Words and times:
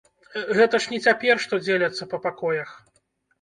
Гэта 0.59 0.79
ж 0.85 0.93
не 0.93 0.99
цяпер, 1.07 1.41
што 1.43 1.53
дзеляцца 1.67 2.09
па 2.15 2.21
пакоях. 2.25 2.73